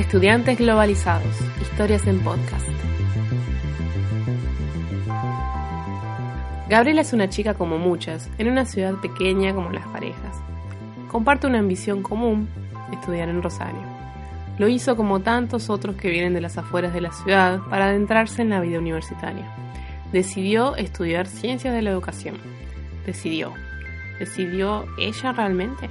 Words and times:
Estudiantes 0.00 0.56
globalizados, 0.56 1.36
historias 1.60 2.06
en 2.06 2.20
podcast. 2.20 2.66
Gabriela 6.70 7.02
es 7.02 7.12
una 7.12 7.28
chica 7.28 7.52
como 7.52 7.76
muchas, 7.76 8.30
en 8.38 8.48
una 8.48 8.64
ciudad 8.64 8.94
pequeña 8.94 9.54
como 9.54 9.70
las 9.70 9.86
parejas. 9.88 10.40
Comparte 11.08 11.46
una 11.48 11.58
ambición 11.58 12.02
común, 12.02 12.48
estudiar 12.90 13.28
en 13.28 13.42
Rosario. 13.42 13.82
Lo 14.58 14.68
hizo 14.68 14.96
como 14.96 15.20
tantos 15.20 15.68
otros 15.68 15.96
que 15.96 16.08
vienen 16.08 16.32
de 16.32 16.40
las 16.40 16.56
afueras 16.56 16.94
de 16.94 17.02
la 17.02 17.12
ciudad 17.12 17.60
para 17.68 17.84
adentrarse 17.84 18.40
en 18.40 18.48
la 18.48 18.60
vida 18.60 18.78
universitaria. 18.78 19.54
Decidió 20.12 20.76
estudiar 20.76 21.26
ciencias 21.26 21.74
de 21.74 21.82
la 21.82 21.90
educación. 21.90 22.36
Decidió. 23.04 23.52
¿Decidió 24.18 24.86
ella 24.98 25.32
realmente? 25.32 25.90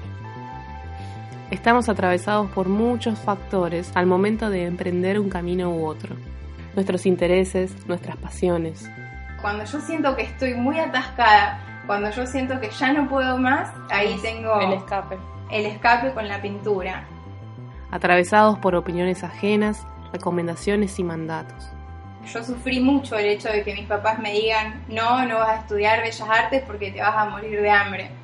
Estamos 1.52 1.90
atravesados 1.90 2.52
por 2.52 2.70
muchos 2.70 3.18
factores 3.18 3.92
al 3.96 4.06
momento 4.06 4.52
de 4.52 4.66
emprender 4.66 5.20
un 5.20 5.30
camino 5.30 5.72
u 5.72 5.88
otro. 5.88 6.16
Nuestros 6.76 7.08
intereses, 7.08 7.76
nuestras 7.88 8.18
pasiones. 8.18 8.88
Cuando 9.42 9.64
yo 9.64 9.80
siento 9.82 10.16
que 10.16 10.22
estoy 10.22 10.54
muy 10.54 10.78
atascada, 10.78 11.60
cuando 11.88 12.12
yo 12.12 12.28
siento 12.28 12.60
que 12.60 12.70
ya 12.70 12.94
no 12.94 13.10
puedo 13.10 13.40
más, 13.40 13.74
ahí 13.90 14.16
tengo 14.22 14.62
el 14.62 14.74
escape. 14.74 15.18
El 15.50 15.66
escape 15.66 16.14
con 16.14 16.28
la 16.28 16.40
pintura. 16.40 17.08
Atravesados 17.90 18.60
por 18.60 18.76
opiniones 18.76 19.24
ajenas, 19.24 19.88
recomendaciones 20.14 21.00
y 21.00 21.04
mandatos. 21.04 21.68
Yo 22.32 22.44
sufrí 22.44 22.80
mucho 22.80 23.18
el 23.18 23.26
hecho 23.26 23.50
de 23.50 23.64
que 23.64 23.74
mis 23.74 23.88
papás 23.88 24.20
me 24.20 24.34
digan, 24.34 24.86
no, 24.88 25.26
no 25.26 25.40
vas 25.40 25.50
a 25.50 25.62
estudiar 25.62 26.02
bellas 26.04 26.30
artes 26.30 26.62
porque 26.68 26.92
te 26.92 27.02
vas 27.02 27.16
a 27.16 27.26
morir 27.26 27.60
de 27.60 27.72
hambre. 27.72 28.19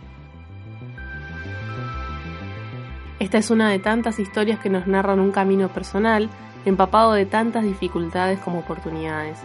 Esta 3.20 3.38
es 3.38 3.50
una 3.50 3.70
de 3.70 3.80
tantas 3.80 4.20
historias 4.20 4.60
que 4.60 4.70
nos 4.70 4.88
narran 4.88 5.20
un 5.20 5.32
camino 5.32 5.70
personal 5.70 6.30
empapado 6.66 7.14
de 7.14 7.26
tantas 7.26 7.64
dificultades 7.64 8.40
como 8.40 8.60
oportunidades. 8.60 9.38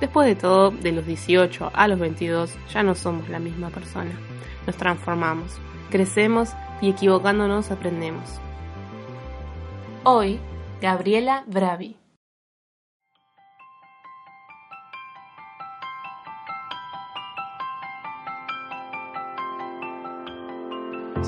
Después 0.00 0.26
de 0.26 0.34
todo, 0.34 0.70
de 0.70 0.92
los 0.92 1.06
18 1.06 1.70
a 1.72 1.88
los 1.88 1.98
22 1.98 2.54
ya 2.72 2.82
no 2.82 2.94
somos 2.94 3.28
la 3.30 3.38
misma 3.38 3.70
persona. 3.70 4.12
Nos 4.66 4.76
transformamos, 4.76 5.52
crecemos 5.90 6.50
y 6.82 6.90
equivocándonos 6.90 7.70
aprendemos. 7.70 8.28
Hoy, 10.02 10.38
Gabriela 10.82 11.44
Bravi. 11.46 12.03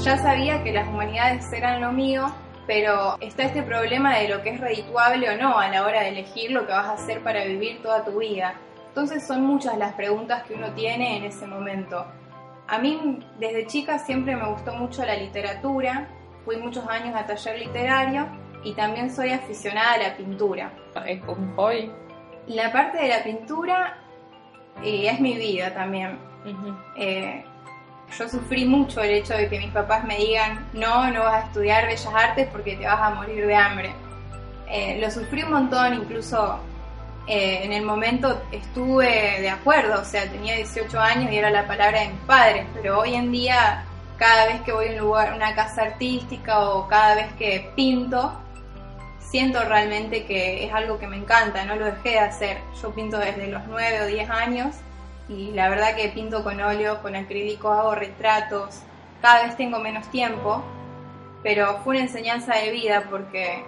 Ya 0.05 0.19
sabía 0.19 0.63
que 0.63 0.73
las 0.73 0.89
humanidades 0.89 1.53
eran 1.53 1.81
lo 1.81 1.93
mío, 1.93 2.27
pero 2.67 3.17
está 3.21 3.45
este 3.45 3.63
problema 3.63 4.17
de 4.19 4.29
lo 4.29 4.43
que 4.43 4.51
es 4.51 4.61
redituable 4.61 5.31
o 5.31 5.37
no 5.37 5.59
a 5.59 5.69
la 5.69 5.85
hora 5.85 6.03
de 6.03 6.09
elegir 6.11 6.51
lo 6.51 6.67
que 6.67 6.73
vas 6.73 6.87
a 6.87 6.93
hacer 6.93 7.23
para 7.23 7.45
vivir 7.45 7.83
toda 7.83 8.05
tu 8.05 8.19
vida. 8.19 8.55
Entonces 8.89 9.27
son 9.27 9.43
muchas 9.43 9.77
las 9.79 9.95
preguntas 9.95 10.43
que 10.45 10.55
uno 10.55 10.73
tiene 10.73 11.17
en 11.19 11.25
ese 11.25 11.47
momento. 11.47 12.05
A 12.69 12.79
mí 12.79 13.21
desde 13.39 13.67
chica 13.67 13.99
siempre 13.99 14.37
me 14.37 14.49
gustó 14.49 14.75
mucho 14.75 15.05
la 15.05 15.15
literatura, 15.17 16.09
fui 16.45 16.57
muchos 16.57 16.87
años 16.89 17.15
a 17.15 17.27
taller 17.27 17.59
literario 17.59 18.27
y 18.65 18.75
también 18.75 19.11
soy 19.15 19.31
aficionada 19.31 19.95
a 19.95 19.99
la 19.99 20.17
pintura. 20.17 20.73
¿Es 21.07 21.23
un 21.27 21.55
hobby? 21.55 21.91
La 22.49 22.73
parte 22.73 22.99
de 22.99 23.09
la 23.09 23.23
pintura 23.23 23.99
eh, 24.83 25.09
es 25.09 25.21
mi 25.21 25.35
vida 25.35 25.73
también 25.73 26.19
yo 28.19 28.29
sufrí 28.29 28.65
mucho 28.65 29.03
el 29.03 29.11
hecho 29.11 29.35
de 29.35 29.49
que 29.49 29.59
mis 29.59 29.71
papás 29.71 30.05
me 30.05 30.17
digan, 30.17 30.69
no, 30.73 31.11
no 31.11 31.25
vas 31.25 31.45
a 31.45 31.47
estudiar 31.47 31.87
bellas 31.87 32.15
artes 32.15 32.49
porque 32.51 32.77
te 32.77 32.87
vas 32.87 33.01
a 33.01 33.11
morir 33.11 33.47
de 33.47 33.55
hambre. 33.55 33.95
Eh, 34.69 34.99
lo 35.01 35.11
sufrí 35.11 35.43
un 35.43 35.53
montón, 35.53 35.95
incluso 35.95 36.59
eh, 37.27 37.61
en 37.63 37.73
el 37.73 37.85
momento 37.85 38.43
estuve 38.53 39.41
de 39.41 39.51
acuerdo, 39.51 40.01
o 40.01 40.05
sea, 40.05 40.31
tenía 40.31 40.57
18 40.57 40.99
años 40.99 41.33
y 41.33 41.37
era 41.37 41.51
la 41.51 41.67
palabra 41.67 42.01
de 42.01 42.09
mis 42.09 42.21
padres, 42.21 42.67
pero 42.75 43.01
hoy 43.01 43.15
en 43.15 43.31
día, 43.31 43.85
cada 44.17 44.47
vez 44.47 44.61
que 44.63 44.73
voy 44.73 44.89
a 44.89 44.91
un 44.93 44.99
lugar, 44.99 45.35
una 45.35 45.55
casa 45.55 45.83
artística 45.83 46.61
o 46.61 46.89
cada 46.89 47.17
vez 47.17 47.33
que 47.35 47.71
pinto, 47.77 48.41
siento 49.19 49.63
realmente 49.65 50.25
que 50.25 50.65
es 50.65 50.73
algo 50.73 50.99
que 50.99 51.07
me 51.07 51.17
encanta, 51.17 51.65
no 51.65 51.77
lo 51.77 51.87
dejé 51.87 52.11
de 52.11 52.19
hacer. 52.21 52.59
Yo 52.81 52.95
pinto 52.95 53.19
desde 53.19 53.49
los 53.49 53.67
9 53.67 54.03
o 54.03 54.07
10 54.07 54.31
años 54.31 54.77
y 55.29 55.53
la 55.53 55.69
verdad 55.69 55.97
que 55.97 56.09
pinto 56.09 56.45
con 56.45 56.61
óleo, 56.61 57.03
con 57.03 57.17
acrílico, 57.17 57.71
hago 57.71 57.95
retratos, 57.95 58.81
cada 59.21 59.45
vez 59.45 59.57
tengo 59.57 59.79
menos 59.79 60.09
tiempo, 60.11 60.63
pero 61.43 61.79
fue 61.79 61.97
una 61.97 62.05
enseñanza 62.05 62.55
de 62.57 62.71
vida 62.71 63.05
porque 63.11 63.65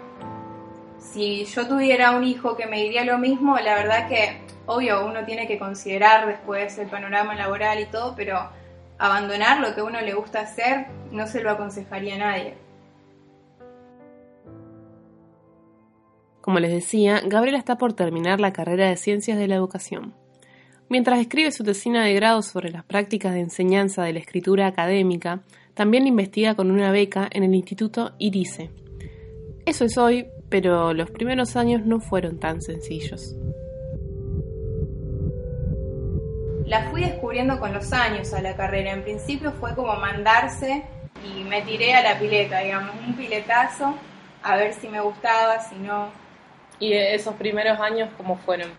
si 0.98 1.44
yo 1.44 1.66
tuviera 1.66 2.12
un 2.12 2.24
hijo 2.24 2.56
que 2.56 2.66
me 2.66 2.82
diría 2.82 3.04
lo 3.04 3.18
mismo, 3.18 3.58
la 3.58 3.74
verdad 3.74 4.08
que, 4.08 4.40
obvio, 4.66 5.06
uno 5.06 5.24
tiene 5.24 5.46
que 5.46 5.58
considerar 5.58 6.26
después 6.26 6.78
el 6.78 6.88
panorama 6.88 7.34
laboral 7.34 7.80
y 7.80 7.86
todo, 7.86 8.14
pero 8.16 8.50
abandonar 8.98 9.60
lo 9.60 9.74
que 9.74 9.82
uno 9.82 10.00
le 10.00 10.14
gusta 10.14 10.40
hacer 10.40 10.86
no 11.10 11.26
se 11.26 11.42
lo 11.42 11.50
aconsejaría 11.50 12.16
a 12.16 12.18
nadie. 12.18 12.54
Como 16.40 16.60
les 16.60 16.70
decía, 16.70 17.20
Gabriela 17.24 17.58
está 17.58 17.76
por 17.76 17.92
terminar 17.92 18.40
la 18.40 18.52
carrera 18.52 18.88
de 18.88 18.96
Ciencias 18.96 19.38
de 19.38 19.48
la 19.48 19.56
Educación. 19.56 20.14
Mientras 20.90 21.20
escribe 21.20 21.52
su 21.52 21.64
tesina 21.64 22.02
de 22.02 22.14
grado 22.14 22.40
sobre 22.40 22.70
las 22.70 22.82
prácticas 22.82 23.34
de 23.34 23.40
enseñanza 23.40 24.04
de 24.04 24.14
la 24.14 24.20
escritura 24.20 24.66
académica, 24.66 25.40
también 25.74 26.06
investiga 26.06 26.54
con 26.54 26.70
una 26.70 26.90
beca 26.90 27.28
en 27.30 27.44
el 27.44 27.54
Instituto 27.54 28.12
IRICE. 28.18 28.70
Eso 29.66 29.84
es 29.84 29.98
hoy, 29.98 30.28
pero 30.48 30.94
los 30.94 31.10
primeros 31.10 31.56
años 31.56 31.84
no 31.84 32.00
fueron 32.00 32.38
tan 32.38 32.62
sencillos. 32.62 33.36
La 36.64 36.90
fui 36.90 37.02
descubriendo 37.02 37.60
con 37.60 37.74
los 37.74 37.92
años 37.92 38.32
a 38.32 38.40
la 38.40 38.56
carrera. 38.56 38.92
En 38.92 39.02
principio 39.02 39.52
fue 39.52 39.74
como 39.74 39.94
mandarse 39.96 40.84
y 41.22 41.44
me 41.44 41.60
tiré 41.62 41.94
a 41.94 42.02
la 42.02 42.18
pileta, 42.18 42.60
digamos, 42.60 42.96
un 43.06 43.14
piletazo, 43.14 43.94
a 44.42 44.56
ver 44.56 44.72
si 44.72 44.88
me 44.88 45.02
gustaba, 45.02 45.60
si 45.60 45.74
no. 45.76 46.08
¿Y 46.80 46.94
esos 46.94 47.34
primeros 47.34 47.78
años 47.78 48.08
cómo 48.16 48.38
fueron? 48.38 48.70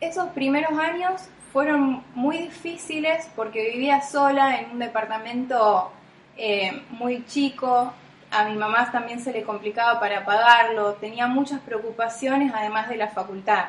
Esos 0.00 0.30
primeros 0.30 0.76
años 0.76 1.28
fueron 1.54 2.02
muy 2.16 2.38
difíciles 2.38 3.30
porque 3.36 3.70
vivía 3.70 4.02
sola 4.02 4.58
en 4.58 4.72
un 4.72 4.80
departamento 4.80 5.92
eh, 6.36 6.82
muy 6.90 7.24
chico, 7.26 7.94
a 8.32 8.44
mi 8.46 8.56
mamá 8.56 8.90
también 8.90 9.20
se 9.20 9.32
le 9.32 9.44
complicaba 9.44 10.00
para 10.00 10.24
pagarlo, 10.24 10.94
tenía 10.94 11.28
muchas 11.28 11.60
preocupaciones 11.60 12.52
además 12.52 12.88
de 12.88 12.96
la 12.96 13.06
facultad, 13.06 13.66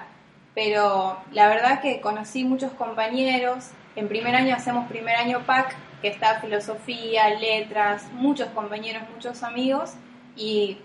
pero 0.55 1.19
la 1.31 1.47
verdad 1.47 1.79
que 1.79 2.01
conocí 2.01 2.43
muchos 2.43 2.71
compañeros, 2.71 3.69
en 3.95 4.07
primer 4.07 4.35
año 4.35 4.55
hacemos 4.55 4.87
primer 4.87 5.17
año 5.17 5.41
PAC, 5.45 5.75
que 6.01 6.07
está 6.07 6.39
filosofía, 6.41 7.29
letras, 7.39 8.07
muchos 8.13 8.47
compañeros, 8.47 9.03
muchos 9.13 9.43
amigos, 9.43 9.93
y 10.35 10.79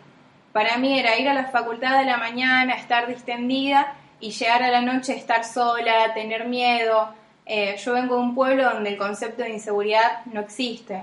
para 0.52 0.76
mí 0.76 0.98
era 0.98 1.18
ir 1.18 1.30
a 1.30 1.34
la 1.34 1.46
facultad 1.46 1.98
de 1.98 2.04
la 2.04 2.18
mañana, 2.18 2.74
estar 2.74 3.06
distendida 3.06 3.94
y 4.20 4.30
llegar 4.30 4.62
a 4.62 4.70
la 4.70 4.82
noche 4.82 5.14
estar 5.14 5.44
sola, 5.44 6.12
tener 6.14 6.46
miedo. 6.46 7.08
Eh, 7.46 7.76
yo 7.82 7.94
vengo 7.94 8.16
de 8.16 8.20
un 8.20 8.34
pueblo 8.34 8.64
donde 8.64 8.90
el 8.90 8.98
concepto 8.98 9.42
de 9.42 9.50
inseguridad 9.50 10.24
no 10.26 10.40
existe. 10.40 11.02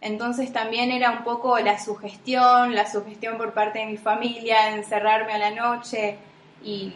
Entonces 0.00 0.52
también 0.52 0.92
era 0.92 1.10
un 1.10 1.24
poco 1.24 1.58
la 1.58 1.78
sugestión, 1.78 2.74
la 2.74 2.88
sugestión 2.90 3.36
por 3.36 3.52
parte 3.52 3.80
de 3.80 3.86
mi 3.86 3.96
familia, 3.96 4.74
encerrarme 4.74 5.32
a 5.32 5.38
la 5.38 5.50
noche 5.50 6.16
y 6.62 6.92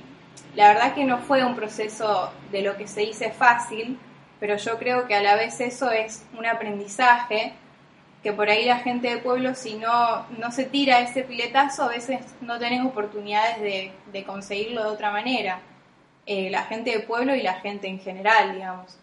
la 0.55 0.69
verdad 0.69 0.95
que 0.95 1.05
no 1.05 1.19
fue 1.19 1.45
un 1.45 1.57
proceso 1.57 2.31
de 2.51 2.63
lo 2.63 2.77
que 2.77 2.87
se 2.87 3.01
dice 3.01 3.31
fácil, 3.31 3.99
pero 4.39 4.57
yo 4.57 4.79
creo 4.79 5.07
que 5.07 5.15
a 5.15 5.23
la 5.23 5.35
vez 5.35 5.61
eso 5.61 5.91
es 5.91 6.25
un 6.39 6.47
aprendizaje 6.47 7.55
que 8.23 8.33
por 8.33 8.49
ahí 8.49 8.65
la 8.65 8.79
gente 8.79 9.11
de 9.11 9.19
pueblo 9.19 9.55
si 9.55 9.75
no, 9.75 10.27
no 10.39 10.53
se 10.53 10.65
tira 10.65 11.01
ese 11.01 11.23
piletazo 11.23 11.85
a 11.85 11.89
veces 11.89 12.21
no 12.41 12.59
tenés 12.59 12.85
oportunidades 12.85 13.61
de, 14.13 14.25
conseguirlo 14.25 14.85
de 14.85 14.91
otra 14.91 15.11
manera. 15.11 15.61
Eh, 16.25 16.51
la 16.51 16.63
gente 16.63 16.93
de 16.93 17.01
pueblo 17.01 17.35
y 17.35 17.43
la 17.43 17.55
gente 17.55 17.89
en 17.89 17.99
general, 17.99 18.55
digamos. 18.55 18.97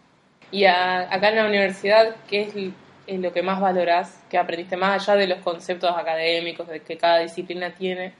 Y 0.50 0.64
acá 0.64 1.28
en 1.28 1.36
la 1.36 1.46
universidad, 1.46 2.16
¿qué 2.28 2.72
es, 3.06 3.18
lo 3.20 3.32
que 3.32 3.42
más 3.42 3.60
valorás, 3.60 4.22
que 4.30 4.38
aprendiste 4.38 4.76
más 4.76 5.06
allá 5.06 5.18
de 5.18 5.26
los 5.26 5.40
conceptos 5.40 5.94
académicos 5.94 6.66
de 6.66 6.80
que 6.80 6.96
cada 6.96 7.18
disciplina 7.18 7.74
tiene? 7.74 8.14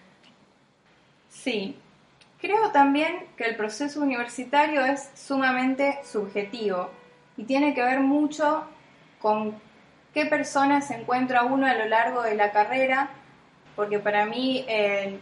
Sí, 1.31 1.77
creo 2.41 2.71
también 2.73 3.27
que 3.37 3.45
el 3.45 3.57
proceso 3.57 4.01
universitario 4.01 4.85
es 4.85 5.11
sumamente 5.15 6.01
subjetivo 6.05 6.91
y 7.37 7.45
tiene 7.45 7.73
que 7.73 7.83
ver 7.83 8.01
mucho 8.01 8.65
con 9.19 9.55
qué 10.15 10.27
personas 10.27 10.87
se 10.87 10.95
encuentra 10.95 11.45
uno 11.45 11.67
a 11.67 11.75
lo 11.75 11.87
largo 11.87 12.23
de 12.23 12.35
la 12.35 12.53
carrera, 12.53 13.11
porque 13.77 13.99
para 13.99 14.27
mí 14.27 14.65
eh, 14.69 15.19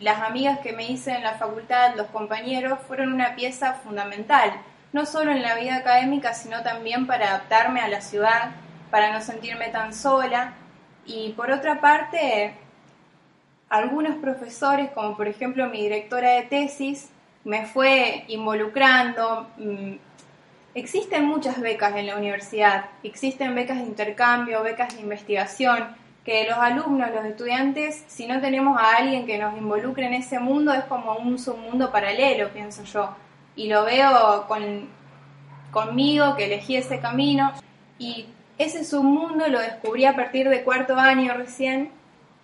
las 0.00 0.20
amigas 0.22 0.58
que 0.60 0.72
me 0.72 0.90
hice 0.90 1.12
en 1.12 1.22
la 1.22 1.34
facultad, 1.34 1.94
los 1.96 2.08
compañeros, 2.08 2.78
fueron 2.86 3.12
una 3.12 3.34
pieza 3.36 3.74
fundamental, 3.74 4.52
no 4.92 5.06
solo 5.06 5.32
en 5.32 5.42
la 5.42 5.54
vida 5.54 5.76
académica, 5.76 6.34
sino 6.34 6.62
también 6.62 7.06
para 7.06 7.28
adaptarme 7.28 7.80
a 7.80 7.88
la 7.88 8.00
ciudad, 8.00 8.50
para 8.90 9.12
no 9.12 9.20
sentirme 9.20 9.68
tan 9.68 9.94
sola. 9.94 10.54
Y 11.06 11.30
por 11.30 11.50
otra 11.50 11.80
parte, 11.80 12.54
algunos 13.68 14.16
profesores, 14.16 14.90
como 14.90 15.16
por 15.16 15.28
ejemplo 15.28 15.68
mi 15.68 15.80
directora 15.82 16.32
de 16.32 16.42
tesis, 16.42 17.10
me 17.44 17.66
fue 17.66 18.24
involucrando. 18.28 19.48
Existen 20.74 21.26
muchas 21.26 21.60
becas 21.60 21.94
en 21.96 22.06
la 22.06 22.16
universidad, 22.16 22.86
existen 23.02 23.54
becas 23.54 23.76
de 23.76 23.84
intercambio, 23.84 24.62
becas 24.62 24.94
de 24.94 25.02
investigación, 25.02 25.94
que 26.24 26.46
los 26.48 26.56
alumnos, 26.56 27.10
los 27.10 27.26
estudiantes, 27.26 28.04
si 28.06 28.26
no 28.26 28.40
tenemos 28.40 28.80
a 28.80 28.96
alguien 28.96 29.26
que 29.26 29.36
nos 29.36 29.54
involucre 29.56 30.06
en 30.06 30.14
ese 30.14 30.38
mundo, 30.38 30.72
es 30.72 30.84
como 30.84 31.16
un 31.16 31.38
submundo 31.38 31.90
paralelo, 31.90 32.48
pienso 32.50 32.84
yo. 32.84 33.14
Y 33.54 33.68
lo 33.68 33.84
veo 33.84 34.46
con, 34.48 34.88
conmigo, 35.72 36.36
que 36.36 36.46
elegí 36.46 36.76
ese 36.76 37.00
camino, 37.00 37.52
y 37.98 38.26
ese 38.56 38.84
submundo 38.84 39.48
lo 39.48 39.60
descubrí 39.60 40.06
a 40.06 40.16
partir 40.16 40.48
de 40.48 40.62
cuarto 40.62 40.96
año 40.96 41.34
recién, 41.34 41.90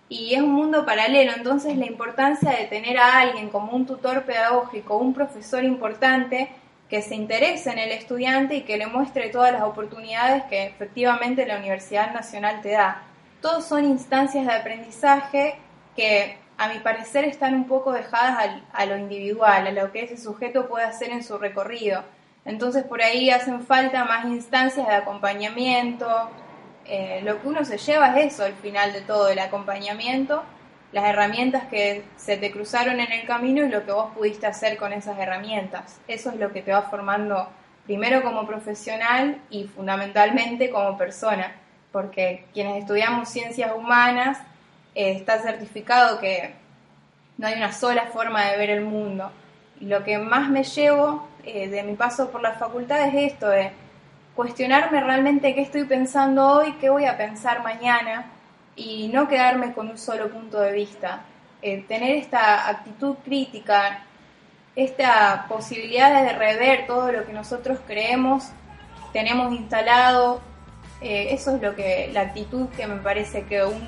y 0.07 0.35
es 0.35 0.41
un 0.41 0.51
mundo 0.51 0.85
paralelo, 0.85 1.31
entonces 1.35 1.77
la 1.77 1.85
importancia 1.85 2.51
de 2.51 2.65
tener 2.65 2.97
a 2.97 3.19
alguien 3.19 3.49
como 3.49 3.71
un 3.71 3.85
tutor 3.85 4.23
pedagógico, 4.23 4.97
un 4.97 5.13
profesor 5.13 5.63
importante, 5.63 6.49
que 6.89 7.01
se 7.01 7.15
interese 7.15 7.71
en 7.71 7.79
el 7.79 7.91
estudiante 7.91 8.55
y 8.55 8.61
que 8.61 8.77
le 8.77 8.87
muestre 8.87 9.29
todas 9.29 9.53
las 9.53 9.61
oportunidades 9.61 10.43
que 10.45 10.65
efectivamente 10.65 11.45
la 11.45 11.57
Universidad 11.57 12.13
Nacional 12.13 12.61
te 12.61 12.71
da. 12.71 13.03
Todos 13.41 13.65
son 13.65 13.85
instancias 13.85 14.45
de 14.45 14.53
aprendizaje 14.53 15.55
que 15.95 16.37
a 16.57 16.67
mi 16.67 16.79
parecer 16.79 17.25
están 17.25 17.53
un 17.53 17.65
poco 17.67 17.93
dejadas 17.93 18.61
a 18.73 18.85
lo 18.85 18.97
individual, 18.97 19.67
a 19.67 19.71
lo 19.71 19.91
que 19.91 20.03
ese 20.03 20.17
sujeto 20.17 20.67
puede 20.67 20.85
hacer 20.85 21.09
en 21.11 21.23
su 21.23 21.37
recorrido. 21.37 22.03
Entonces 22.43 22.83
por 22.83 23.01
ahí 23.01 23.29
hacen 23.29 23.61
falta 23.65 24.05
más 24.05 24.25
instancias 24.25 24.87
de 24.87 24.95
acompañamiento. 24.95 26.07
Eh, 26.85 27.21
lo 27.23 27.39
que 27.39 27.47
uno 27.47 27.63
se 27.63 27.77
lleva 27.77 28.19
es 28.19 28.33
eso 28.33 28.43
al 28.43 28.55
final 28.55 28.91
de 28.91 29.01
todo, 29.01 29.29
el 29.29 29.39
acompañamiento, 29.39 30.43
las 30.91 31.05
herramientas 31.05 31.65
que 31.65 32.03
se 32.17 32.37
te 32.37 32.51
cruzaron 32.51 32.99
en 32.99 33.11
el 33.11 33.25
camino 33.25 33.65
y 33.65 33.69
lo 33.69 33.85
que 33.85 33.91
vos 33.91 34.11
pudiste 34.15 34.47
hacer 34.47 34.77
con 34.77 34.93
esas 34.93 35.17
herramientas. 35.19 35.99
Eso 36.07 36.31
es 36.31 36.37
lo 36.37 36.51
que 36.51 36.61
te 36.61 36.71
va 36.71 36.83
formando 36.83 37.47
primero 37.85 38.23
como 38.23 38.45
profesional 38.47 39.39
y 39.49 39.65
fundamentalmente 39.65 40.69
como 40.69 40.97
persona 40.97 41.53
porque 41.91 42.45
quienes 42.53 42.81
estudiamos 42.81 43.29
ciencias 43.29 43.71
humanas 43.75 44.37
eh, 44.95 45.11
está 45.11 45.39
certificado 45.39 46.19
que 46.19 46.53
no 47.37 47.47
hay 47.47 47.55
una 47.55 47.71
sola 47.71 48.07
forma 48.07 48.45
de 48.45 48.57
ver 48.57 48.69
el 48.69 48.81
mundo. 48.81 49.31
Y 49.79 49.85
lo 49.85 50.03
que 50.03 50.17
más 50.17 50.49
me 50.49 50.63
llevo 50.63 51.27
eh, 51.43 51.69
de 51.69 51.83
mi 51.83 51.95
paso 51.95 52.29
por 52.31 52.41
la 52.41 52.53
facultad 52.53 53.07
es 53.07 53.33
esto, 53.33 53.47
de 53.47 53.71
cuestionarme 54.35 55.01
realmente 55.01 55.55
qué 55.55 55.61
estoy 55.61 55.85
pensando 55.85 56.47
hoy, 56.47 56.73
qué 56.73 56.89
voy 56.89 57.05
a 57.05 57.17
pensar 57.17 57.63
mañana 57.63 58.25
y 58.79 59.09
no 59.13 59.27
quedarme 59.27 59.73
con 59.73 59.89
un 59.89 59.97
solo 59.97 60.29
punto 60.29 60.59
de 60.59 60.71
vista. 60.71 61.21
Eh, 61.61 61.83
tener 61.87 62.15
esta 62.15 62.69
actitud 62.69 63.15
crítica, 63.23 64.05
esta 64.75 65.45
posibilidad 65.49 66.23
de 66.23 66.33
rever 66.33 66.87
todo 66.87 67.11
lo 67.11 67.25
que 67.25 67.33
nosotros 67.33 67.79
creemos, 67.85 68.49
tenemos 69.11 69.53
instalado 69.53 70.41
eh, 71.01 71.33
eso 71.33 71.55
es 71.55 71.61
lo 71.61 71.75
que 71.75 72.09
la 72.11 72.21
actitud 72.21 72.67
que 72.75 72.85
me 72.85 72.97
parece 72.97 73.43
que 73.43 73.63
un 73.63 73.87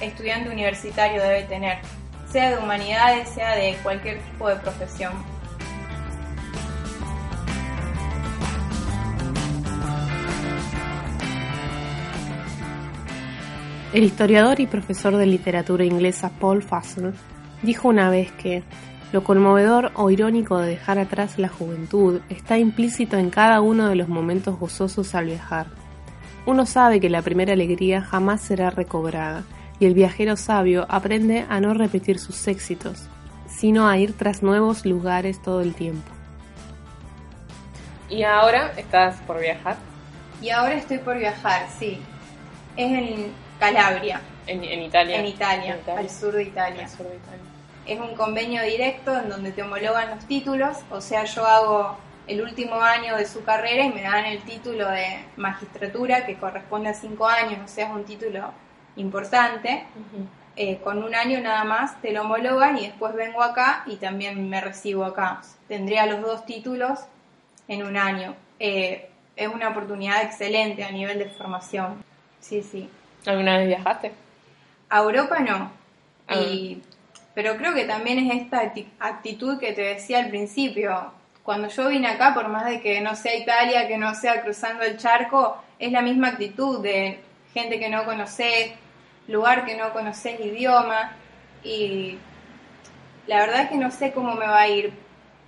estudiante 0.00 0.50
universitario 0.50 1.22
debe 1.22 1.44
tener, 1.44 1.78
sea 2.30 2.50
de 2.50 2.58
humanidades, 2.58 3.28
sea 3.30 3.56
de 3.56 3.76
cualquier 3.82 4.18
tipo 4.20 4.48
de 4.48 4.56
profesión. 4.56 5.12
El 13.96 14.04
historiador 14.04 14.60
y 14.60 14.66
profesor 14.66 15.16
de 15.16 15.24
literatura 15.24 15.82
inglesa 15.82 16.30
Paul 16.38 16.62
Fussell 16.62 17.14
dijo 17.62 17.88
una 17.88 18.10
vez 18.10 18.30
que 18.32 18.62
lo 19.10 19.24
conmovedor 19.24 19.90
o 19.94 20.10
irónico 20.10 20.58
de 20.58 20.68
dejar 20.68 20.98
atrás 20.98 21.38
la 21.38 21.48
juventud 21.48 22.20
está 22.28 22.58
implícito 22.58 23.16
en 23.16 23.30
cada 23.30 23.62
uno 23.62 23.88
de 23.88 23.94
los 23.94 24.08
momentos 24.08 24.58
gozosos 24.58 25.14
al 25.14 25.24
viajar 25.24 25.68
uno 26.44 26.66
sabe 26.66 27.00
que 27.00 27.08
la 27.08 27.22
primera 27.22 27.54
alegría 27.54 28.02
jamás 28.02 28.42
será 28.42 28.68
recobrada, 28.68 29.44
y 29.80 29.86
el 29.86 29.94
viajero 29.94 30.36
sabio 30.36 30.84
aprende 30.90 31.46
a 31.48 31.58
no 31.58 31.72
repetir 31.72 32.18
sus 32.18 32.46
éxitos, 32.48 33.08
sino 33.48 33.88
a 33.88 33.96
ir 33.96 34.12
tras 34.12 34.42
nuevos 34.42 34.84
lugares 34.84 35.40
todo 35.42 35.62
el 35.62 35.74
tiempo. 35.74 36.08
¿Y 38.10 38.24
ahora 38.24 38.72
estás 38.76 39.16
por 39.22 39.40
viajar? 39.40 39.76
Y 40.42 40.50
ahora 40.50 40.74
estoy 40.74 40.98
por 40.98 41.16
viajar, 41.16 41.66
sí. 41.78 41.98
Es 42.76 42.92
en 42.92 43.45
Calabria. 43.72 44.20
En, 44.46 44.62
Italia. 44.82 45.16
En 45.16 45.26
Italia, 45.26 45.78
al 45.96 46.08
sur 46.08 46.32
de 46.32 46.44
Italia. 46.44 46.88
sur 46.88 47.08
de 47.08 47.16
Italia. 47.16 47.42
Es 47.84 47.98
un 47.98 48.14
convenio 48.14 48.62
directo 48.62 49.16
en 49.16 49.28
donde 49.28 49.52
te 49.52 49.62
homologan 49.62 50.10
los 50.10 50.24
títulos, 50.26 50.78
o 50.90 51.00
sea, 51.00 51.24
yo 51.24 51.44
hago 51.46 51.96
el 52.26 52.42
último 52.42 52.80
año 52.80 53.16
de 53.16 53.26
su 53.26 53.44
carrera 53.44 53.84
y 53.84 53.92
me 53.92 54.02
dan 54.02 54.24
el 54.24 54.42
título 54.42 54.88
de 54.90 55.24
magistratura 55.36 56.26
que 56.26 56.36
corresponde 56.36 56.88
a 56.88 56.94
cinco 56.94 57.26
años, 57.26 57.60
o 57.64 57.68
sea, 57.68 57.86
es 57.86 57.92
un 57.92 58.04
título 58.04 58.52
importante. 58.96 59.84
Eh, 60.56 60.78
con 60.82 61.02
un 61.02 61.14
año 61.14 61.40
nada 61.40 61.64
más 61.64 62.00
te 62.00 62.12
lo 62.12 62.22
homologan 62.22 62.78
y 62.78 62.86
después 62.86 63.14
vengo 63.14 63.42
acá 63.42 63.84
y 63.86 63.96
también 63.96 64.48
me 64.48 64.60
recibo 64.60 65.04
acá. 65.04 65.42
Tendría 65.68 66.06
los 66.06 66.22
dos 66.22 66.46
títulos 66.46 67.00
en 67.68 67.84
un 67.84 67.96
año. 67.96 68.34
Eh, 68.58 69.10
es 69.36 69.48
una 69.48 69.68
oportunidad 69.68 70.22
excelente 70.22 70.82
a 70.82 70.90
nivel 70.90 71.18
de 71.18 71.26
formación. 71.26 72.02
Sí, 72.40 72.62
sí. 72.62 72.88
¿Alguna 73.26 73.58
vez 73.58 73.68
viajaste? 73.68 74.12
A 74.88 74.98
Europa 74.98 75.38
no. 75.40 75.70
Ah. 76.28 76.40
pero 77.34 77.56
creo 77.56 77.72
que 77.72 77.84
también 77.84 78.18
es 78.18 78.42
esta 78.42 78.72
actitud 78.98 79.60
que 79.60 79.72
te 79.72 79.82
decía 79.82 80.18
al 80.18 80.28
principio 80.28 81.12
cuando 81.46 81.68
yo 81.68 81.88
vine 81.88 82.08
acá, 82.08 82.34
por 82.34 82.48
más 82.48 82.66
de 82.66 82.80
que 82.80 83.00
no 83.00 83.14
sea 83.14 83.36
Italia, 83.36 83.86
que 83.86 83.96
no 83.96 84.16
sea 84.16 84.42
cruzando 84.42 84.82
el 84.82 84.96
charco, 84.96 85.56
es 85.78 85.92
la 85.92 86.02
misma 86.02 86.30
actitud 86.30 86.82
de 86.82 87.20
gente 87.54 87.78
que 87.78 87.88
no 87.88 88.04
conoces, 88.04 88.72
lugar 89.28 89.64
que 89.64 89.76
no 89.76 89.92
conoces, 89.92 90.40
idioma. 90.40 91.12
Y 91.62 92.18
la 93.28 93.38
verdad 93.38 93.62
es 93.62 93.68
que 93.68 93.76
no 93.76 93.92
sé 93.92 94.10
cómo 94.10 94.34
me 94.34 94.48
va 94.48 94.62
a 94.62 94.68
ir, 94.68 94.92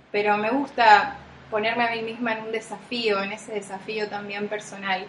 pero 0.09 0.37
me 0.37 0.51
gusta 0.51 1.17
ponerme 1.51 1.83
a 1.83 1.91
mí 1.91 2.01
misma 2.01 2.31
en 2.31 2.45
un 2.45 2.51
desafío, 2.53 3.21
en 3.21 3.33
ese 3.33 3.51
desafío 3.51 4.07
también 4.07 4.47
personal. 4.47 5.05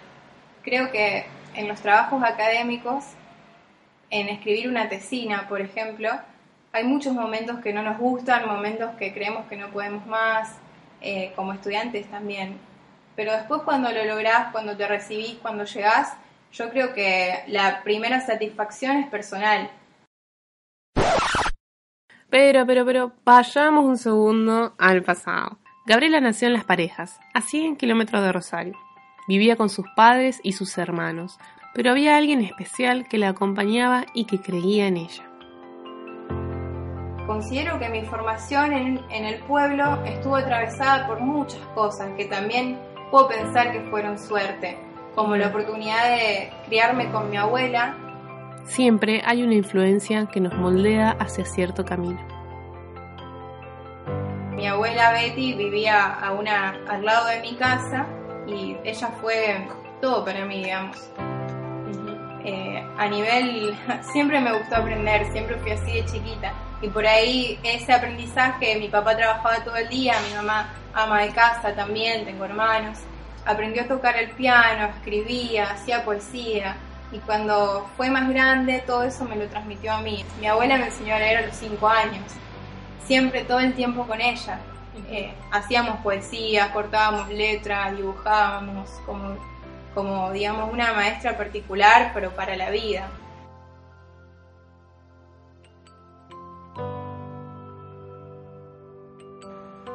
Creo 0.64 0.90
que 0.90 1.24
en 1.54 1.68
los 1.68 1.80
trabajos 1.80 2.22
académicos, 2.22 3.04
en 4.10 4.28
escribir 4.28 4.68
una 4.68 4.88
tesina, 4.88 5.48
por 5.48 5.60
ejemplo, 5.60 6.10
hay 6.72 6.84
muchos 6.84 7.12
momentos 7.12 7.60
que 7.60 7.72
no 7.72 7.82
nos 7.82 7.98
gustan, 7.98 8.46
momentos 8.46 8.90
que 8.96 9.12
creemos 9.12 9.46
que 9.46 9.56
no 9.56 9.70
podemos 9.70 10.06
más, 10.06 10.56
eh, 11.00 11.32
como 11.34 11.52
estudiantes 11.52 12.06
también. 12.10 12.58
Pero 13.16 13.32
después 13.32 13.62
cuando 13.62 13.90
lo 13.90 14.04
lográs, 14.04 14.52
cuando 14.52 14.76
te 14.76 14.86
recibís, 14.86 15.34
cuando 15.42 15.64
llegás, 15.64 16.16
yo 16.52 16.70
creo 16.70 16.94
que 16.94 17.42
la 17.48 17.82
primera 17.82 18.20
satisfacción 18.20 18.98
es 18.98 19.08
personal. 19.08 19.70
Pero, 22.28 22.64
pero, 22.64 22.84
pero, 22.84 23.12
vayamos 23.24 23.84
un 23.84 23.98
segundo 23.98 24.74
al 24.78 25.02
pasado. 25.02 25.58
Gabriela 25.86 26.20
nació 26.20 26.46
en 26.46 26.54
Las 26.54 26.64
Parejas, 26.64 27.18
a 27.34 27.40
100 27.40 27.76
kilómetros 27.76 28.22
de 28.22 28.32
Rosario. 28.32 28.89
Vivía 29.30 29.54
con 29.54 29.68
sus 29.68 29.86
padres 29.94 30.40
y 30.42 30.54
sus 30.54 30.76
hermanos, 30.76 31.38
pero 31.72 31.92
había 31.92 32.16
alguien 32.16 32.40
especial 32.40 33.06
que 33.06 33.16
la 33.16 33.28
acompañaba 33.28 34.06
y 34.12 34.24
que 34.24 34.40
creía 34.40 34.88
en 34.88 34.96
ella 34.96 35.30
considero 37.30 37.78
que 37.78 37.88
mi 37.88 38.02
formación 38.02 38.72
en, 38.72 39.24
el 39.24 39.38
pueblo 39.44 40.02
estuvo 40.04 40.34
atravesada 40.34 41.06
por 41.06 41.20
muchas 41.20 41.60
cosas 41.76 42.08
que 42.16 42.24
también 42.24 42.76
puedo 43.12 43.28
pensar 43.28 43.70
que 43.70 43.82
fueron 43.82 44.18
suerte, 44.18 44.76
como 45.14 45.36
la 45.36 45.46
oportunidad 45.46 46.08
de 46.08 46.50
criarme 46.66 47.08
con 47.12 47.30
mi 47.30 47.36
abuela. 47.36 47.96
Siempre 48.64 49.22
hay 49.24 49.44
una 49.44 49.54
influencia 49.54 50.26
que 50.26 50.40
nos 50.40 50.54
moldea 50.54 51.12
hacia 51.20 51.44
cierto 51.44 51.84
camino. 51.84 52.18
Mi 54.56 54.66
abuela 54.66 55.12
Betty 55.12 55.54
vivía 55.54 56.06
a 56.06 56.32
una, 56.32 56.80
al 56.88 57.04
lado 57.04 57.28
de 57.28 57.42
mi 57.42 57.54
casa 57.54 58.08
y 58.46 58.76
ella 58.84 59.08
fue 59.20 59.66
todo 60.00 60.24
para 60.24 60.44
mí, 60.44 60.64
digamos. 60.64 61.10
Eh, 62.44 62.82
a 62.96 63.06
nivel, 63.08 63.76
siempre 64.12 64.40
me 64.40 64.56
gustó 64.56 64.76
aprender, 64.76 65.30
siempre 65.32 65.56
fui 65.56 65.72
así 65.72 65.92
de 65.92 66.04
chiquita 66.06 66.52
y 66.82 66.88
por 66.88 67.06
ahí 67.06 67.58
ese 67.62 67.92
aprendizaje, 67.92 68.76
mi 68.78 68.88
papá 68.88 69.16
trabajaba 69.16 69.62
todo 69.62 69.76
el 69.76 69.88
día, 69.88 70.14
mi 70.28 70.34
mamá 70.34 70.70
ama 70.94 71.20
de 71.22 71.28
casa 71.28 71.74
también, 71.74 72.24
tengo 72.24 72.44
hermanos, 72.44 72.98
aprendió 73.44 73.82
a 73.82 73.86
tocar 73.86 74.16
el 74.16 74.30
piano, 74.30 74.86
escribía, 74.86 75.70
hacía 75.70 76.04
poesía 76.04 76.76
y 77.12 77.18
cuando 77.18 77.88
fue 77.96 78.08
más 78.08 78.28
grande 78.30 78.82
todo 78.86 79.02
eso 79.02 79.24
me 79.24 79.36
lo 79.36 79.46
transmitió 79.48 79.92
a 79.92 80.00
mí. 80.00 80.24
Mi 80.40 80.46
abuela 80.46 80.78
me 80.78 80.86
enseñó 80.86 81.14
a 81.14 81.18
leer 81.18 81.38
a 81.38 81.46
los 81.46 81.56
cinco 81.56 81.88
años, 81.88 82.24
siempre 83.04 83.44
todo 83.44 83.60
el 83.60 83.74
tiempo 83.74 84.06
con 84.06 84.20
ella. 84.20 84.58
Eh, 85.10 85.34
hacíamos 85.50 85.98
poesías, 86.00 86.70
cortábamos 86.70 87.28
letras, 87.28 87.96
dibujábamos, 87.96 88.88
como, 89.06 89.36
como 89.94 90.30
digamos 90.32 90.72
una 90.72 90.92
maestra 90.92 91.36
particular, 91.36 92.10
pero 92.14 92.30
para 92.30 92.56
la 92.56 92.70
vida. 92.70 93.08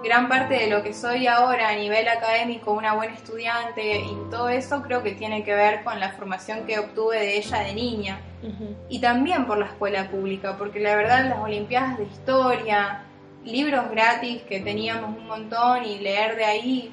gran 0.06 0.30
parte 0.30 0.54
de 0.54 0.68
lo 0.68 0.84
que 0.84 0.94
soy 0.94 1.26
ahora 1.26 1.70
a 1.70 1.76
nivel 1.76 2.08
académico, 2.08 2.72
una 2.72 2.94
buena 2.94 3.16
estudiante 3.16 4.02
y 4.02 4.16
todo 4.30 4.50
eso 4.50 4.84
creo 4.84 5.02
que 5.02 5.14
tiene 5.14 5.44
que 5.44 5.56
ver 5.56 5.84
con 5.84 6.00
la 6.00 6.12
formación 6.12 6.68
que 6.68 6.78
obtuve 6.78 7.20
de 7.20 7.38
ella 7.38 7.60
de 7.62 7.74
niña 7.74 8.20
uh 8.44 8.48
-huh. 8.48 8.76
y 8.88 9.00
también 9.00 9.48
por 9.48 9.58
la 9.58 9.66
escuela 9.66 10.10
pública, 10.12 10.58
porque 10.58 10.80
la 10.80 10.96
verdad 10.96 11.28
las 11.28 11.40
Olimpiadas 11.40 11.98
de 11.98 12.04
Historia, 12.04 13.04
libros 13.46 13.90
gratis 13.92 14.42
que 14.44 14.60
teníamos 14.60 15.18
un 15.18 15.28
montón 15.28 15.86
y 15.86 16.00
leer 16.00 16.36
de 16.36 16.46
ahí, 16.46 16.92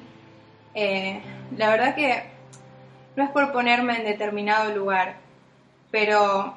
eh, 0.73 1.21
la 1.57 1.69
verdad 1.69 1.95
que 1.95 2.23
no 3.15 3.23
es 3.23 3.29
por 3.31 3.51
ponerme 3.51 3.97
en 3.97 4.05
determinado 4.05 4.73
lugar, 4.73 5.15
pero 5.91 6.55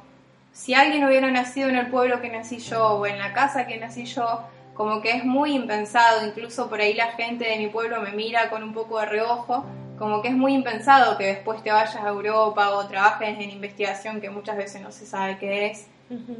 si 0.52 0.74
alguien 0.74 1.04
hubiera 1.04 1.30
nacido 1.30 1.68
en 1.68 1.76
el 1.76 1.88
pueblo 1.88 2.20
que 2.20 2.30
nací 2.30 2.58
yo 2.58 2.88
o 2.94 3.06
en 3.06 3.18
la 3.18 3.32
casa 3.32 3.66
que 3.66 3.78
nací 3.78 4.04
yo, 4.06 4.42
como 4.74 5.00
que 5.00 5.10
es 5.10 5.24
muy 5.24 5.54
impensado, 5.54 6.26
incluso 6.26 6.68
por 6.68 6.80
ahí 6.80 6.94
la 6.94 7.12
gente 7.12 7.46
de 7.48 7.58
mi 7.58 7.68
pueblo 7.68 8.00
me 8.02 8.12
mira 8.12 8.50
con 8.50 8.62
un 8.62 8.72
poco 8.72 9.00
de 9.00 9.06
reojo, 9.06 9.64
como 9.98 10.20
que 10.20 10.28
es 10.28 10.34
muy 10.34 10.54
impensado 10.54 11.16
que 11.16 11.24
después 11.24 11.62
te 11.62 11.72
vayas 11.72 11.96
a 11.96 12.08
Europa 12.08 12.70
o 12.70 12.86
trabajes 12.86 13.38
en 13.38 13.50
investigación 13.50 14.20
que 14.20 14.28
muchas 14.28 14.56
veces 14.56 14.82
no 14.82 14.92
se 14.92 15.06
sabe 15.06 15.38
qué 15.38 15.66
es, 15.66 15.86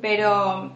pero 0.02 0.72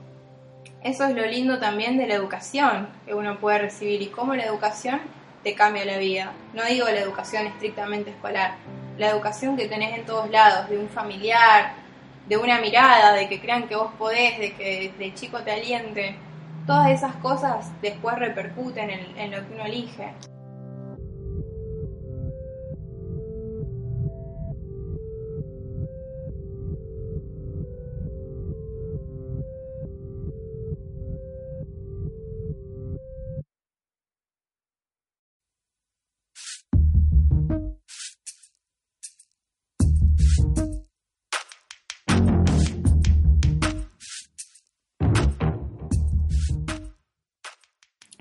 eso 0.83 1.05
es 1.05 1.15
lo 1.15 1.27
lindo 1.27 1.59
también 1.59 1.99
de 1.99 2.07
la 2.07 2.15
educación 2.15 2.89
que 3.05 3.15
uno 3.15 3.39
puede 3.39 3.59
recibir 3.59 4.01
y 4.01 4.07
cómo 4.07 4.35
la 4.35 4.45
educación 4.45 5.01
te 5.43 5.55
cambia 5.55 5.85
la 5.85 5.99
vida. 5.99 6.33
No 6.55 6.65
digo 6.65 6.87
la 6.87 7.01
educación 7.01 7.47
estrictamente 7.47 8.11
escolar, 8.11 8.55
la 8.99 9.09
educación 9.11 9.57
que 9.57 9.69
tenés 9.69 9.97
en 9.99 10.07
todos 10.07 10.31
lados, 10.31 10.69
de 10.69 10.79
un 10.79 10.89
familiar, 10.89 11.73
de 12.27 12.37
una 12.37 12.61
mirada, 12.61 13.13
de 13.13 13.29
que 13.29 13.41
crean 13.41 13.69
que 13.69 13.77
vos 13.77 13.93
podés, 13.99 14.39
de 14.39 14.55
que 14.55 14.93
de 14.99 15.15
chico 15.15 15.41
te 15.41 15.51
aliente 15.51 16.17
todas 16.67 16.91
esas 16.91 17.15
cosas 17.17 17.71
después 17.83 18.19
repercuten 18.19 18.91
en, 18.91 19.19
en 19.19 19.31
lo 19.33 19.47
que 19.47 19.55
uno 19.55 19.65
elige. 19.65 20.13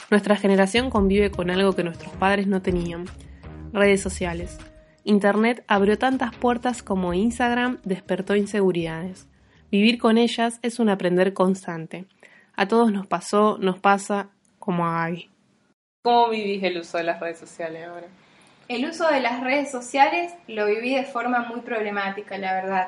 Nuestra 0.09 0.35
generación 0.35 0.89
convive 0.89 1.29
con 1.29 1.51
algo 1.51 1.73
que 1.73 1.83
nuestros 1.83 2.11
padres 2.15 2.47
no 2.47 2.61
tenían, 2.61 3.05
redes 3.71 4.01
sociales. 4.01 4.57
Internet 5.03 5.63
abrió 5.67 5.97
tantas 5.97 6.35
puertas 6.35 6.81
como 6.81 7.13
Instagram 7.13 7.79
despertó 7.83 8.35
inseguridades. 8.35 9.27
Vivir 9.71 9.99
con 9.99 10.17
ellas 10.17 10.59
es 10.63 10.79
un 10.79 10.89
aprender 10.89 11.33
constante. 11.33 12.05
A 12.55 12.67
todos 12.67 12.91
nos 12.91 13.05
pasó, 13.05 13.57
nos 13.59 13.79
pasa, 13.79 14.29
como 14.57 14.85
a 14.87 15.01
Gaby. 15.01 15.29
¿Cómo 16.03 16.29
vivís 16.29 16.63
el 16.63 16.79
uso 16.79 16.97
de 16.97 17.03
las 17.03 17.19
redes 17.19 17.37
sociales 17.37 17.87
ahora? 17.87 18.07
El 18.67 18.85
uso 18.85 19.07
de 19.07 19.19
las 19.19 19.41
redes 19.41 19.71
sociales 19.71 20.33
lo 20.47 20.65
viví 20.65 20.95
de 20.95 21.03
forma 21.03 21.41
muy 21.43 21.61
problemática, 21.61 22.37
la 22.37 22.53
verdad. 22.53 22.87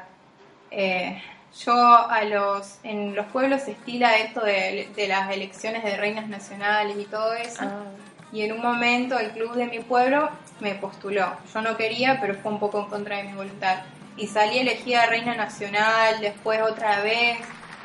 Eh, 0.72 1.22
yo 1.60 1.74
a 1.74 2.24
los, 2.24 2.80
en 2.84 3.16
los 3.16 3.26
pueblos 3.28 3.64
se 3.64 3.72
estila 3.72 4.18
esto 4.18 4.42
de, 4.42 4.90
las 5.08 5.32
elecciones 5.32 5.84
de 5.84 5.98
reinas 5.98 6.28
nacionales 6.28 6.98
y 6.98 7.06
todo 7.06 7.34
eso. 7.34 7.64
Ah. 7.64 7.84
Y 8.32 8.44
en 8.44 8.54
un 8.54 8.62
momento 8.62 9.20
el 9.20 9.32
club 9.32 9.56
de 9.56 9.66
mi 9.66 9.80
pueblo 9.80 10.30
me 10.62 10.76
postuló. 10.76 11.34
Yo 11.54 11.62
no 11.62 11.76
quería, 11.76 12.20
pero 12.22 12.36
fue 12.36 12.52
un 12.52 12.60
poco 12.60 12.80
en 12.80 12.86
contra 12.86 13.18
de 13.18 13.24
mi 13.24 13.34
voluntad. 13.34 13.80
Y 14.16 14.28
salí 14.28 14.60
elegida 14.60 15.06
reina 15.08 15.36
nacional, 15.36 16.22
después 16.22 16.62
otra 16.62 17.02
vez. 17.02 17.40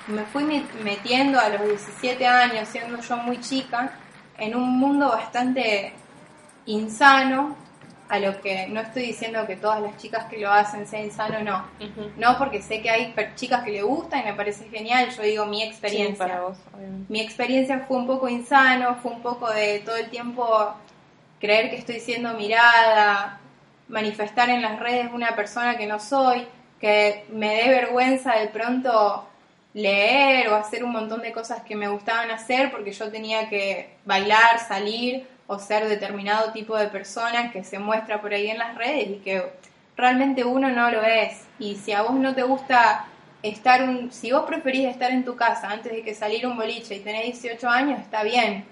Me 0.06 0.22
fui 0.22 0.44
metiendo 0.84 1.40
a 1.40 1.48
los 1.48 1.62
17 1.66 2.24
años, 2.26 2.68
siendo 2.68 3.00
yo 3.00 3.16
muy 3.16 3.40
chica, 3.40 3.92
en 4.38 4.54
un 4.54 4.78
mundo 4.78 5.08
bastante 5.08 5.92
insano, 6.66 7.56
a 8.08 8.18
lo 8.18 8.40
que 8.40 8.68
no 8.68 8.80
estoy 8.80 9.02
diciendo 9.02 9.46
que 9.46 9.56
todas 9.56 9.80
las 9.82 9.96
chicas 9.96 10.26
que 10.26 10.38
lo 10.38 10.50
hacen 10.50 10.86
sean 10.86 11.10
sano, 11.10 11.40
no. 11.42 11.64
No, 12.16 12.38
porque 12.38 12.62
sé 12.62 12.80
que 12.80 12.90
hay 12.90 13.14
chicas 13.34 13.64
que 13.64 13.72
le 13.72 13.82
gustan 13.82 14.20
y 14.20 14.24
me 14.24 14.34
parece 14.34 14.68
genial. 14.68 15.10
Yo 15.10 15.22
digo 15.22 15.46
mi 15.46 15.62
experiencia. 15.62 16.40
mi 17.08 17.20
experiencia 17.20 17.84
fue 17.88 17.96
un 17.96 18.06
poco 18.06 18.28
insano, 18.28 18.96
fue 19.02 19.12
un 19.12 19.22
poco 19.22 19.50
de 19.50 19.80
todo 19.80 19.96
el 19.96 20.08
tiempo 20.08 20.74
creer 21.40 21.70
que 21.70 21.76
estoy 21.76 22.00
siendo 22.00 22.34
mirada, 22.34 23.40
manifestar 23.88 24.48
en 24.50 24.62
las 24.62 24.78
redes 24.78 25.08
una 25.12 25.34
persona 25.34 25.76
que 25.76 25.86
no 25.86 25.98
soy, 25.98 26.46
que 26.80 27.24
me 27.30 27.56
dé 27.56 27.68
vergüenza 27.68 28.36
de 28.36 28.48
pronto 28.48 29.26
leer 29.74 30.48
o 30.48 30.54
hacer 30.54 30.82
un 30.84 30.92
montón 30.92 31.20
de 31.20 31.32
cosas 31.32 31.62
que 31.62 31.76
me 31.76 31.88
gustaban 31.88 32.30
hacer 32.30 32.70
porque 32.70 32.92
yo 32.92 33.10
tenía 33.10 33.48
que 33.48 33.96
bailar, 34.04 34.58
salir 34.66 35.26
o 35.46 35.58
ser 35.58 35.88
determinado 35.88 36.52
tipo 36.52 36.76
de 36.76 36.88
persona 36.88 37.52
que 37.52 37.62
se 37.62 37.78
muestra 37.78 38.20
por 38.20 38.32
ahí 38.32 38.48
en 38.48 38.58
las 38.58 38.74
redes 38.76 39.08
y 39.10 39.16
que 39.16 39.44
realmente 39.96 40.44
uno 40.44 40.68
no 40.70 40.90
lo 40.90 41.02
es. 41.02 41.44
Y 41.58 41.76
si 41.76 41.92
a 41.92 42.02
vos 42.02 42.14
no 42.14 42.34
te 42.34 42.42
gusta 42.42 43.06
estar 43.42 43.82
un, 43.82 44.12
si 44.12 44.32
vos 44.32 44.44
preferís 44.44 44.88
estar 44.88 45.10
en 45.10 45.24
tu 45.24 45.36
casa 45.36 45.70
antes 45.70 45.92
de 45.92 46.02
que 46.02 46.14
salir 46.14 46.46
un 46.46 46.56
boliche 46.56 46.96
y 46.96 47.00
tenés 47.00 47.40
18 47.40 47.68
años, 47.68 48.00
está 48.00 48.22
bien. 48.22 48.64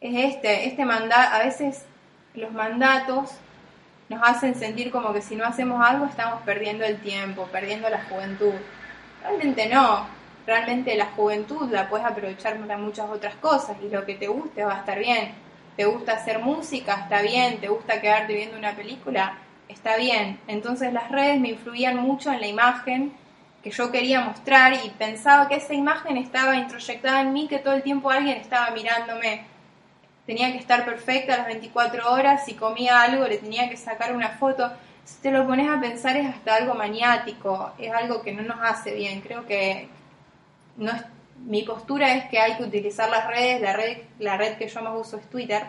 Es 0.00 0.34
este, 0.34 0.66
este 0.66 0.84
mandato, 0.84 1.34
a 1.34 1.38
veces 1.40 1.84
los 2.34 2.52
mandatos 2.52 3.30
nos 4.08 4.20
hacen 4.22 4.54
sentir 4.54 4.90
como 4.90 5.12
que 5.12 5.22
si 5.22 5.34
no 5.34 5.44
hacemos 5.44 5.84
algo 5.84 6.04
estamos 6.04 6.42
perdiendo 6.42 6.84
el 6.84 7.00
tiempo, 7.00 7.48
perdiendo 7.50 7.88
la 7.88 8.04
juventud. 8.04 8.52
Realmente 9.22 9.66
no, 9.66 10.06
realmente 10.46 10.94
la 10.94 11.06
juventud 11.06 11.70
la 11.70 11.88
puedes 11.88 12.06
aprovechar 12.06 12.58
para 12.58 12.76
muchas 12.76 13.08
otras 13.08 13.34
cosas 13.36 13.76
y 13.82 13.88
lo 13.88 14.04
que 14.04 14.14
te 14.14 14.28
guste 14.28 14.62
va 14.62 14.76
a 14.76 14.78
estar 14.80 14.98
bien 14.98 15.43
te 15.76 15.84
gusta 15.84 16.12
hacer 16.12 16.38
música, 16.38 16.94
está 17.02 17.22
bien, 17.22 17.60
te 17.60 17.68
gusta 17.68 18.00
quedarte 18.00 18.34
viendo 18.34 18.56
una 18.56 18.76
película, 18.76 19.38
está 19.68 19.96
bien. 19.96 20.40
Entonces 20.46 20.92
las 20.92 21.10
redes 21.10 21.40
me 21.40 21.50
influían 21.50 21.96
mucho 21.96 22.32
en 22.32 22.40
la 22.40 22.46
imagen 22.46 23.12
que 23.62 23.70
yo 23.70 23.90
quería 23.90 24.20
mostrar 24.20 24.74
y 24.74 24.90
pensaba 24.90 25.48
que 25.48 25.56
esa 25.56 25.72
imagen 25.72 26.18
estaba 26.18 26.54
introyectada 26.56 27.22
en 27.22 27.32
mí, 27.32 27.48
que 27.48 27.58
todo 27.58 27.74
el 27.74 27.82
tiempo 27.82 28.10
alguien 28.10 28.36
estaba 28.36 28.70
mirándome. 28.72 29.46
Tenía 30.26 30.52
que 30.52 30.58
estar 30.58 30.84
perfecta 30.84 31.38
las 31.38 31.46
24 31.46 32.12
horas, 32.12 32.44
si 32.44 32.54
comía 32.54 33.00
algo 33.00 33.26
le 33.26 33.38
tenía 33.38 33.68
que 33.68 33.76
sacar 33.76 34.14
una 34.14 34.30
foto. 34.30 34.70
Si 35.04 35.20
te 35.20 35.30
lo 35.30 35.46
pones 35.46 35.68
a 35.68 35.80
pensar 35.80 36.16
es 36.16 36.26
hasta 36.26 36.56
algo 36.56 36.74
maniático, 36.74 37.72
es 37.78 37.92
algo 37.92 38.22
que 38.22 38.32
no 38.32 38.42
nos 38.42 38.58
hace 38.62 38.94
bien. 38.94 39.20
Creo 39.22 39.46
que 39.46 39.88
no 40.76 40.92
es 40.92 41.02
mi 41.38 41.62
postura 41.62 42.14
es 42.14 42.24
que 42.26 42.38
hay 42.38 42.56
que 42.56 42.62
utilizar 42.62 43.10
las 43.10 43.26
redes, 43.26 43.60
la 43.60 43.74
red, 43.74 43.98
la 44.18 44.36
red 44.36 44.56
que 44.56 44.68
yo 44.68 44.82
más 44.82 44.94
uso 44.98 45.16
es 45.18 45.28
Twitter, 45.28 45.62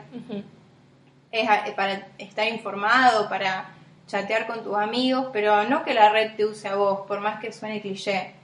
es 1.32 1.74
para 1.74 2.08
estar 2.18 2.48
informado, 2.48 3.28
para 3.28 3.70
chatear 4.08 4.48
con 4.48 4.64
tus 4.64 4.76
amigos, 4.76 5.28
pero 5.34 5.64
no 5.68 5.84
que 5.84 5.94
la 5.94 6.10
red 6.10 6.36
te 6.36 6.46
use 6.46 6.68
a 6.68 6.76
vos, 6.76 7.02
por 7.08 7.20
más 7.20 7.40
que 7.40 7.52
suene 7.52 7.82
cliché. 7.82 8.36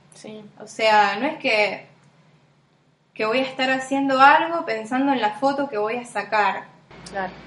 O 0.60 0.68
sea, 0.68 1.16
no 1.18 1.28
es 1.28 1.38
que, 1.38 1.86
que 3.14 3.26
voy 3.26 3.40
a 3.40 3.44
estar 3.44 3.70
haciendo 3.70 4.20
algo 4.20 4.66
pensando 4.66 5.14
en 5.14 5.22
la 5.22 5.32
foto 5.32 5.70
que 5.70 5.78
voy 5.78 5.98
a 5.98 6.06
sacar. 6.06 6.66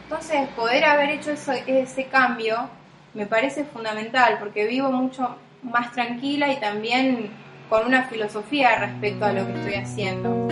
Entonces, 0.04 0.48
poder 0.50 0.84
haber 0.84 1.10
hecho 1.10 1.32
ese 1.32 2.06
cambio 2.06 2.68
me 3.12 3.26
parece 3.26 3.64
fundamental, 3.64 4.38
porque 4.38 4.66
vivo 4.66 4.90
mucho 4.90 5.36
más 5.62 5.92
tranquila 5.92 6.52
y 6.52 6.60
también 6.60 7.30
con 7.74 7.88
una 7.88 8.04
filosofía 8.04 8.76
respecto 8.76 9.24
a 9.24 9.32
lo 9.32 9.44
que 9.48 9.52
estoy 9.54 9.74
haciendo. 9.74 10.46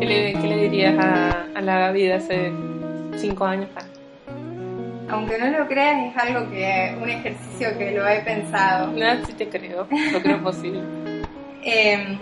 ¿Qué 0.00 0.06
le, 0.06 0.56
dirías 0.56 0.98
a, 0.98 1.60
la 1.60 1.92
vida 1.92 2.16
hace 2.16 2.50
cinco 3.16 3.44
años? 3.44 3.68
Aunque 5.08 5.38
no 5.38 5.56
lo 5.56 5.68
creas, 5.68 6.10
es 6.10 6.16
algo 6.16 6.50
que, 6.50 6.98
un 7.00 7.08
ejercicio 7.08 7.78
que 7.78 7.92
lo 7.92 8.08
he 8.08 8.18
pensado. 8.22 8.90
No, 8.90 9.24
sí 9.24 9.34
te 9.34 9.48
creo, 9.48 9.86
lo 10.12 10.20
creo 10.20 10.42
posible. 10.42 10.80
Em, 11.62 12.18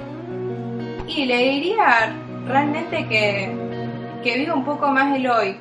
y 1.06 1.24
le 1.24 1.38
diría 1.38 2.12
realmente 2.46 3.06
que, 3.06 3.50
que 4.22 4.38
viva 4.38 4.54
un 4.54 4.64
poco 4.64 4.88
más 4.88 5.14
el 5.14 5.28
hoy, 5.28 5.56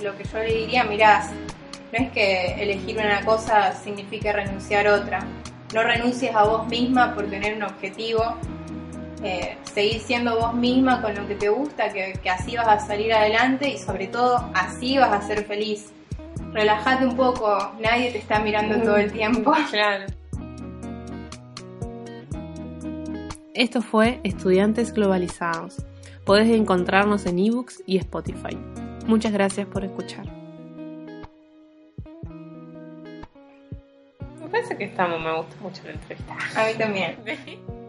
lo 0.00 0.16
que 0.16 0.24
yo 0.24 0.38
le 0.38 0.54
diría, 0.54 0.84
mirás, 0.84 1.30
no 1.92 1.98
es 1.98 2.10
que 2.12 2.62
elegir 2.62 2.96
una 2.96 3.24
cosa 3.24 3.74
signifique 3.74 4.32
renunciar 4.32 4.86
a 4.86 4.94
otra. 4.94 5.26
No 5.74 5.82
renuncies 5.82 6.34
a 6.34 6.44
vos 6.44 6.66
misma 6.68 7.14
por 7.14 7.28
tener 7.28 7.54
un 7.54 7.64
objetivo. 7.64 8.36
Eh, 9.22 9.56
seguir 9.72 10.00
siendo 10.00 10.36
vos 10.36 10.54
misma 10.54 11.00
con 11.00 11.14
lo 11.14 11.28
que 11.28 11.36
te 11.36 11.48
gusta, 11.48 11.92
que, 11.92 12.18
así 12.28 12.56
vas 12.56 12.66
a 12.66 12.78
salir 12.80 13.12
adelante 13.12 13.68
y 13.68 13.78
sobre 13.78 14.08
todo 14.08 14.50
así 14.54 14.98
vas 14.98 15.12
a 15.12 15.26
ser 15.26 15.44
feliz. 15.44 15.92
Relájate 16.52 17.06
un 17.06 17.16
poco, 17.16 17.72
nadie 17.80 18.10
te 18.10 18.18
está 18.18 18.40
mirando 18.40 18.80
todo 18.82 18.96
el 18.96 19.12
tiempo. 19.12 19.52
Claro. 19.70 20.06
Esto 23.54 23.82
fue 23.82 24.18
Estudiantes 24.24 24.92
Globalizados. 24.92 25.84
Podés 26.24 26.48
encontrarnos 26.48 27.26
en 27.26 27.38
ebooks 27.38 27.82
y 27.86 27.98
Spotify. 27.98 28.56
Muchas 29.06 29.32
gracias 29.32 29.66
por 29.66 29.84
escuchar. 29.84 30.26
Me 34.40 34.48
parece 34.50 34.76
que 34.76 34.84
estamos, 34.84 35.20
me 35.20 35.32
gusta 35.36 35.56
mucho 35.60 35.82
la 35.84 35.92
entrevista. 35.92 36.36
A 36.56 36.66
mí 36.66 36.74
también. 36.78 37.16